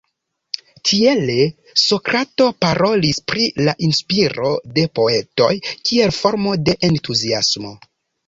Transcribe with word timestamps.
Tiele 0.91 1.33
Sokrato 1.81 2.47
parolis 2.65 3.19
pri 3.33 3.45
la 3.67 3.75
inspiro 3.89 4.55
de 4.79 4.87
poetoj 5.01 5.53
kiel 5.91 6.17
formo 6.23 6.57
de 6.71 6.75
Entuziasmo. 6.89 7.75